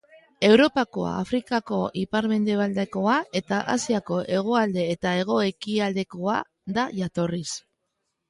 [0.47, 6.39] Europakoa, Afrikako ipar-mendebaldekoa, eta Asiako hegoalde eta hego-ekialdekoa
[6.79, 7.49] da jatorriz.